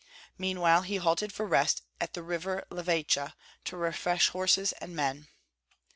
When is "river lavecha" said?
2.23-3.35